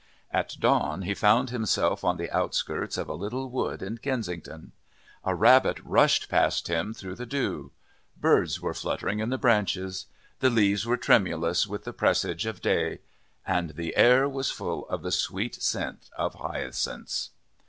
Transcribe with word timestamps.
At 0.31 0.55
dawn 0.59 1.03
he 1.03 1.13
found 1.13 1.51
himself 1.51 2.03
on 2.03 2.17
the 2.17 2.31
outskirts 2.31 2.97
of 2.97 3.07
a 3.07 3.13
little 3.13 3.51
wood 3.51 3.83
in 3.83 3.99
Kensington. 3.99 4.71
A 5.23 5.35
rabbit 5.35 5.79
rushed 5.81 6.27
past 6.27 6.67
him 6.69 6.91
through 6.91 7.13
the 7.13 7.27
dew. 7.27 7.71
Birds 8.17 8.59
were 8.59 8.73
fluttering 8.73 9.19
in 9.19 9.29
the 9.29 9.37
branches. 9.37 10.07
The 10.39 10.49
leaves 10.49 10.87
were 10.87 10.97
tremulous 10.97 11.67
with 11.67 11.83
the 11.83 11.93
presage 11.93 12.47
of 12.47 12.61
day, 12.61 13.01
and 13.45 13.75
the 13.75 13.95
air 13.95 14.27
was 14.27 14.49
full 14.49 14.89
of 14.89 15.03
the 15.03 15.11
sweet 15.11 15.61
scent 15.61 16.09
of 16.17 16.33
hyacinths. 16.33 17.29